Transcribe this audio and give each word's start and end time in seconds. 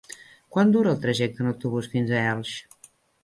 Quant 0.55 0.71
dura 0.75 0.93
el 0.95 1.03
trajecte 1.03 1.45
en 1.45 1.51
autobús 1.51 1.91
fins 1.93 2.13
a 2.21 2.25
Elx? 2.33 2.57